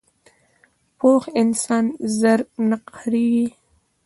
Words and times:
پوخ 0.97 1.23
انسان 1.41 1.85
ژر 2.17 2.39
نه 2.69 2.77
قهرېږي 2.87 3.47